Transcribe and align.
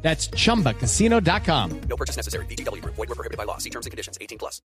That's 0.00 0.30
chumbacasino.com. 0.30 1.80
No 1.88 1.96
purchase 1.96 2.16
necessary. 2.16 2.46
BGW. 2.46 2.82
Void 2.84 2.96
were 2.96 3.14
prohibited 3.14 3.36
by 3.36 3.44
law. 3.44 3.58
See 3.58 3.70
terms 3.70 3.84
and 3.84 3.90
conditions. 3.90 4.16
18 4.20 4.38
plus. 4.38 4.62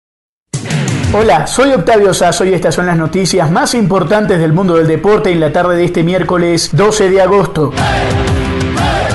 Hola, 1.13 1.45
soy 1.45 1.71
Octavio 1.71 2.11
Sazo 2.11 2.43
y 2.43 2.53
estas 2.53 2.73
son 2.73 2.87
las 2.87 2.97
noticias 2.97 3.51
más 3.51 3.75
importantes 3.75 4.39
del 4.39 4.51
mundo 4.51 4.75
del 4.75 4.87
deporte 4.87 5.31
en 5.31 5.39
la 5.39 5.51
tarde 5.51 5.77
de 5.77 5.85
este 5.85 6.01
miércoles 6.01 6.69
12 6.73 7.09
de 7.11 7.21
agosto. 7.21 7.71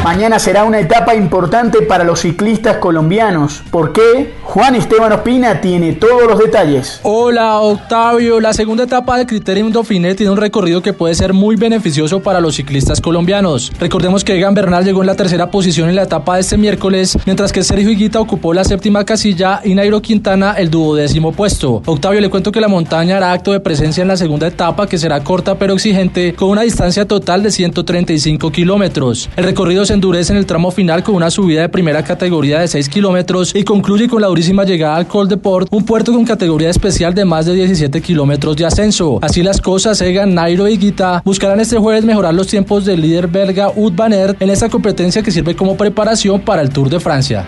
Mañana 0.09 0.39
será 0.39 0.65
una 0.65 0.81
etapa 0.81 1.15
importante 1.15 1.83
para 1.83 2.03
los 2.03 2.21
ciclistas 2.21 2.79
colombianos. 2.79 3.63
¿Por 3.71 3.93
qué? 3.93 4.33
Juan 4.43 4.75
Esteban 4.75 5.13
Ospina 5.13 5.61
tiene 5.61 5.93
todos 5.93 6.27
los 6.27 6.39
detalles. 6.39 7.01
Hola 7.03 7.61
Octavio, 7.61 8.41
la 8.41 8.55
segunda 8.55 8.85
etapa 8.85 9.19
del 9.19 9.27
Criterium 9.27 9.71
Dauphiné 9.71 10.15
tiene 10.15 10.33
un 10.33 10.39
recorrido 10.39 10.81
que 10.81 10.95
puede 10.95 11.15
ser 11.15 11.35
muy 11.35 11.57
beneficioso 11.57 12.21
para 12.21 12.41
los 12.41 12.55
ciclistas 12.55 13.03
colombianos. 13.03 13.71
Recordemos 13.79 14.25
que 14.25 14.35
Egan 14.35 14.55
Bernal 14.55 14.83
llegó 14.83 15.03
en 15.03 15.09
la 15.09 15.15
tercera 15.15 15.51
posición 15.51 15.91
en 15.91 15.97
la 15.97 16.05
etapa 16.05 16.37
de 16.37 16.41
este 16.41 16.57
miércoles, 16.57 17.19
mientras 17.27 17.53
que 17.53 17.63
Sergio 17.63 17.91
Higuita 17.91 18.19
ocupó 18.19 18.55
la 18.55 18.65
séptima 18.65 19.05
casilla 19.05 19.61
y 19.63 19.75
Nairo 19.75 20.01
Quintana 20.01 20.55
el 20.55 20.71
duodécimo 20.71 21.33
puesto. 21.33 21.83
Octavio, 21.85 22.23
le 22.23 22.31
cuento 22.31 22.51
que 22.51 22.63
la 22.63 22.69
montaña 22.69 23.19
hará 23.19 23.33
acto 23.33 23.53
de 23.53 23.61
presencia 23.61 24.01
en 24.01 24.09
la 24.09 24.17
segunda 24.17 24.47
etapa 24.47 24.87
que 24.87 24.97
será 24.97 25.23
corta 25.23 25.59
pero 25.59 25.75
exigente 25.75 26.33
con 26.33 26.49
una 26.49 26.63
distancia 26.63 27.07
total 27.07 27.43
de 27.43 27.51
135 27.51 28.51
kilómetros. 28.51 29.29
El 29.37 29.45
recorrido 29.45 29.85
se 29.85 29.98
endurece 29.99 30.33
en 30.33 30.39
el 30.39 30.47
tramo 30.47 30.71
final 30.71 31.03
con 31.03 31.17
una 31.17 31.29
subida 31.29 31.63
de 31.63 31.69
primera 31.69 32.05
categoría 32.05 32.61
de 32.61 32.69
6 32.69 32.89
kilómetros 32.89 33.53
y 33.53 33.65
concluye 33.65 34.09
con 34.09 34.23
la 34.23 34.29
durísima 34.29 34.63
llegada 34.63 34.95
al 34.95 35.09
Col 35.09 35.29
de 35.29 35.37
Port, 35.37 35.67
un 35.73 35.85
puerto 35.85 36.13
con 36.13 36.25
categoría 36.25 36.71
especial 36.71 37.15
de 37.15 37.25
más 37.25 37.47
de 37.47 37.55
17 37.55 38.01
kilómetros 38.01 38.57
de 38.57 38.65
ascenso. 38.65 39.19
Así 39.23 39.43
las 39.43 39.61
cosas, 39.61 40.01
Egan, 40.01 40.35
Nairo 40.35 40.69
y 40.69 40.77
Guita 40.77 41.21
buscarán 41.25 41.59
este 41.59 41.79
jueves 41.79 42.05
mejorar 42.05 42.33
los 42.33 42.47
tiempos 42.47 42.85
del 42.85 43.01
líder 43.01 43.27
belga 43.27 43.71
Wout 43.71 43.97
van 43.97 44.13
en 44.13 44.51
esta 44.51 44.69
competencia 44.69 45.21
que 45.21 45.33
sirve 45.33 45.57
como 45.57 45.77
preparación 45.77 46.41
para 46.41 46.63
el 46.63 46.71
Tour 46.71 46.89
de 46.89 47.01
Francia. 47.01 47.45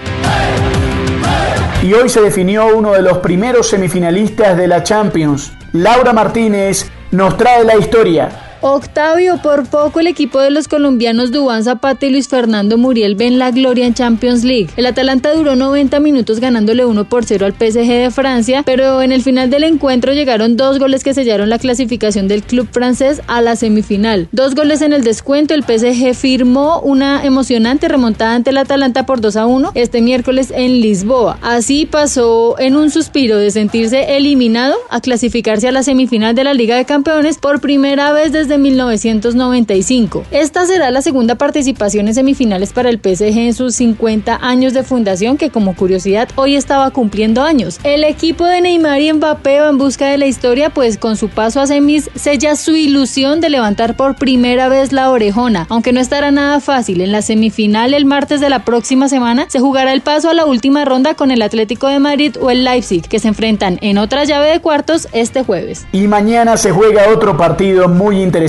Y 1.84 1.92
hoy 1.94 2.08
se 2.08 2.20
definió 2.20 2.76
uno 2.76 2.92
de 2.92 3.02
los 3.02 3.18
primeros 3.18 3.68
semifinalistas 3.68 4.56
de 4.56 4.66
la 4.66 4.82
Champions. 4.82 5.52
Laura 5.72 6.12
Martínez 6.12 6.90
nos 7.12 7.36
trae 7.36 7.64
la 7.64 7.76
historia. 7.76 8.49
Octavio, 8.62 9.40
por 9.42 9.66
poco 9.66 10.00
el 10.00 10.06
equipo 10.06 10.38
de 10.40 10.50
los 10.50 10.68
colombianos 10.68 11.32
Dubán 11.32 11.64
Zapata 11.64 12.04
y 12.04 12.10
Luis 12.10 12.28
Fernando 12.28 12.76
Muriel 12.76 13.14
ven 13.14 13.38
la 13.38 13.50
gloria 13.50 13.86
en 13.86 13.94
Champions 13.94 14.44
League. 14.44 14.68
El 14.76 14.86
Atalanta 14.86 15.32
duró 15.32 15.56
90 15.56 15.98
minutos 16.00 16.40
ganándole 16.40 16.84
1 16.84 17.08
por 17.08 17.24
0 17.24 17.46
al 17.46 17.52
PSG 17.52 17.86
de 17.86 18.10
Francia, 18.10 18.62
pero 18.64 19.00
en 19.00 19.12
el 19.12 19.22
final 19.22 19.48
del 19.48 19.64
encuentro 19.64 20.12
llegaron 20.12 20.58
dos 20.58 20.78
goles 20.78 21.02
que 21.02 21.14
sellaron 21.14 21.48
la 21.48 21.58
clasificación 21.58 22.28
del 22.28 22.42
club 22.42 22.68
francés 22.70 23.22
a 23.26 23.40
la 23.40 23.56
semifinal. 23.56 24.28
Dos 24.32 24.54
goles 24.54 24.82
en 24.82 24.92
el 24.92 25.04
descuento, 25.04 25.54
el 25.54 25.62
PSG 25.62 26.14
firmó 26.14 26.80
una 26.80 27.24
emocionante 27.24 27.88
remontada 27.88 28.34
ante 28.34 28.50
el 28.50 28.58
Atalanta 28.58 29.06
por 29.06 29.20
2 29.22 29.36
a 29.36 29.46
1 29.46 29.72
este 29.74 30.02
miércoles 30.02 30.52
en 30.54 30.80
Lisboa. 30.80 31.38
Así 31.40 31.86
pasó 31.86 32.58
en 32.58 32.76
un 32.76 32.90
suspiro 32.90 33.38
de 33.38 33.50
sentirse 33.50 34.16
eliminado 34.16 34.76
a 34.90 35.00
clasificarse 35.00 35.68
a 35.68 35.72
la 35.72 35.82
semifinal 35.82 36.34
de 36.34 36.44
la 36.44 36.54
Liga 36.54 36.76
de 36.76 36.84
Campeones 36.84 37.38
por 37.38 37.60
primera 37.60 38.12
vez 38.12 38.32
desde 38.32 38.49
de 38.50 38.58
1995. 38.58 40.24
Esta 40.30 40.66
será 40.66 40.90
la 40.90 41.00
segunda 41.00 41.36
participación 41.36 42.08
en 42.08 42.14
semifinales 42.14 42.74
para 42.74 42.90
el 42.90 42.98
PSG 42.98 43.38
en 43.38 43.54
sus 43.54 43.76
50 43.76 44.38
años 44.42 44.74
de 44.74 44.82
fundación, 44.82 45.38
que 45.38 45.50
como 45.50 45.74
curiosidad 45.74 46.28
hoy 46.34 46.56
estaba 46.56 46.90
cumpliendo 46.90 47.42
años. 47.42 47.78
El 47.84 48.04
equipo 48.04 48.44
de 48.44 48.60
Neymar 48.60 49.00
y 49.00 49.12
Mbappé 49.12 49.60
va 49.60 49.68
en 49.68 49.78
busca 49.78 50.06
de 50.06 50.18
la 50.18 50.26
historia, 50.26 50.68
pues 50.70 50.98
con 50.98 51.16
su 51.16 51.28
paso 51.28 51.60
a 51.60 51.66
semis 51.66 52.10
sella 52.16 52.56
su 52.56 52.72
ilusión 52.72 53.40
de 53.40 53.50
levantar 53.50 53.96
por 53.96 54.16
primera 54.16 54.68
vez 54.68 54.92
la 54.92 55.10
orejona, 55.10 55.66
aunque 55.70 55.92
no 55.92 56.00
estará 56.00 56.32
nada 56.32 56.58
fácil. 56.60 57.00
En 57.00 57.12
la 57.12 57.22
semifinal 57.22 57.94
el 57.94 58.04
martes 58.04 58.40
de 58.40 58.50
la 58.50 58.64
próxima 58.64 59.08
semana 59.08 59.46
se 59.48 59.60
jugará 59.60 59.92
el 59.92 60.00
paso 60.00 60.28
a 60.28 60.34
la 60.34 60.44
última 60.44 60.84
ronda 60.84 61.14
con 61.14 61.30
el 61.30 61.40
Atlético 61.40 61.86
de 61.86 62.00
Madrid 62.00 62.36
o 62.40 62.50
el 62.50 62.64
Leipzig, 62.64 63.08
que 63.08 63.20
se 63.20 63.28
enfrentan 63.28 63.78
en 63.80 63.96
otra 63.96 64.24
llave 64.24 64.48
de 64.48 64.60
cuartos 64.60 65.06
este 65.12 65.44
jueves. 65.44 65.86
Y 65.92 66.08
mañana 66.08 66.56
se 66.56 66.72
juega 66.72 67.08
otro 67.14 67.36
partido 67.36 67.88
muy 67.88 68.20
interesante 68.20 68.39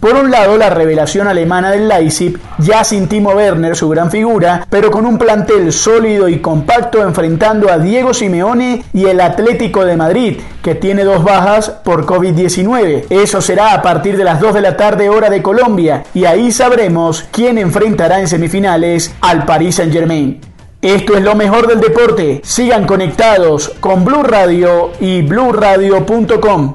por 0.00 0.14
un 0.14 0.30
lado, 0.30 0.58
la 0.58 0.68
revelación 0.68 1.26
alemana 1.26 1.70
del 1.70 1.88
Leipzig, 1.88 2.38
ya 2.58 2.84
sin 2.84 3.08
Timo 3.08 3.30
Werner, 3.30 3.74
su 3.74 3.88
gran 3.88 4.10
figura, 4.10 4.66
pero 4.68 4.90
con 4.90 5.06
un 5.06 5.16
plantel 5.16 5.72
sólido 5.72 6.28
y 6.28 6.40
compacto 6.40 7.02
enfrentando 7.02 7.70
a 7.70 7.78
Diego 7.78 8.12
Simeone 8.12 8.84
y 8.92 9.06
el 9.06 9.20
Atlético 9.20 9.84
de 9.84 9.96
Madrid, 9.96 10.40
que 10.62 10.74
tiene 10.74 11.04
dos 11.04 11.24
bajas 11.24 11.70
por 11.70 12.04
COVID-19. 12.04 13.06
Eso 13.08 13.40
será 13.40 13.74
a 13.74 13.80
partir 13.82 14.16
de 14.16 14.24
las 14.24 14.40
2 14.40 14.54
de 14.54 14.60
la 14.60 14.76
tarde 14.76 15.08
hora 15.08 15.30
de 15.30 15.42
Colombia 15.42 16.04
y 16.12 16.24
ahí 16.26 16.52
sabremos 16.52 17.24
quién 17.30 17.56
enfrentará 17.56 18.20
en 18.20 18.28
semifinales 18.28 19.14
al 19.20 19.46
Paris 19.46 19.76
Saint-Germain. 19.76 20.40
Esto 20.82 21.16
es 21.16 21.22
lo 21.22 21.36
mejor 21.36 21.68
del 21.68 21.80
deporte. 21.80 22.40
Sigan 22.42 22.86
conectados 22.86 23.72
con 23.78 24.04
Blue 24.04 24.24
Radio 24.24 24.90
y 25.00 25.22
bluradio.com. 25.22 26.74